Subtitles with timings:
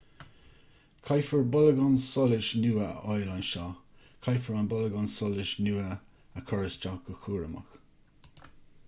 [1.09, 3.75] caithfear bolgán solais nua a fháil ansin
[4.29, 5.85] caithfear an bolgán solais nua
[6.41, 8.49] a chur isteach go cúramach